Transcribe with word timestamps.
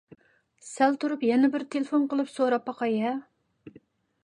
سەل 0.67 0.97
تۇرۇپ 1.03 1.25
يەنە 1.27 1.51
بىر 1.57 1.67
تېلېفون 1.75 2.09
قىلىپ 2.15 2.33
سوراپ 2.33 2.67
باقاي-ھە. 2.73 3.15